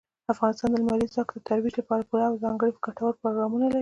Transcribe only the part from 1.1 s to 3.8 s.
ځواک د ترویج لپاره پوره او ځانګړي ګټور پروګرامونه لري.